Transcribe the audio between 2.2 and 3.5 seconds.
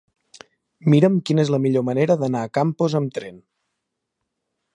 d'anar a Campos amb tren.